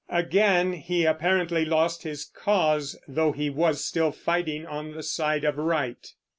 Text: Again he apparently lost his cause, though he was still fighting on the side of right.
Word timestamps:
Again 0.09 0.73
he 0.73 1.05
apparently 1.05 1.63
lost 1.63 2.01
his 2.01 2.25
cause, 2.25 2.97
though 3.07 3.33
he 3.33 3.51
was 3.51 3.85
still 3.85 4.11
fighting 4.11 4.65
on 4.65 4.93
the 4.93 5.03
side 5.03 5.43
of 5.43 5.59
right. 5.59 6.11